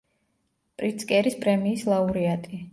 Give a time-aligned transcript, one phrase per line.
[0.79, 2.67] პრიცკერის პრემიის ლაურეატი.